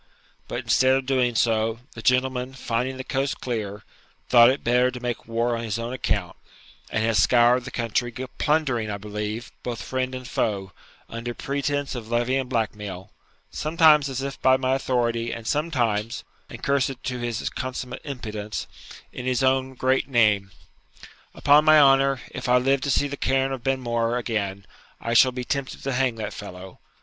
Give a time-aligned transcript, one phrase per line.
[0.47, 3.83] But, instead of doing so, the gentleman, finding the coast clear,
[4.29, 6.35] thought it better to make war on his own account,
[6.89, 10.71] and has scoured the country, plundering, I believe, both friend and foe,
[11.07, 13.11] under pretence of levying blackmail,
[13.51, 18.65] sometimes as if by my authority, and sometimes (and be cursed to his consummate impudence)
[19.13, 20.49] in his own great name!
[21.35, 24.65] Upon my honour, if I live to see the cairn of Benmore again,
[24.99, 26.79] I shall be tempted to hang that fellow!